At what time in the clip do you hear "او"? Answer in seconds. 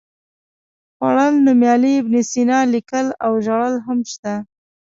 3.25-3.31